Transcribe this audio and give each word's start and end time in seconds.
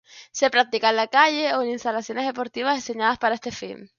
Se 0.31 0.49
practica 0.49 0.89
en 0.89 0.95
la 0.95 1.05
calle 1.05 1.53
o 1.53 1.61
en 1.61 1.69
instalaciones 1.69 2.25
deportivas 2.25 2.75
diseñadas 2.75 3.19
para 3.19 3.35
este 3.35 3.51
fin. 3.51 3.87